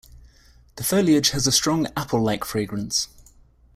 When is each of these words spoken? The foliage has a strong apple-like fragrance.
The 0.77 0.83
foliage 0.83 1.29
has 1.29 1.45
a 1.45 1.51
strong 1.51 1.85
apple-like 1.95 2.43
fragrance. 2.43 3.07